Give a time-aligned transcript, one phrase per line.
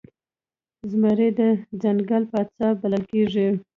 [0.89, 1.41] زمری د
[1.81, 3.47] ځنګل پاچا بلل کېږي.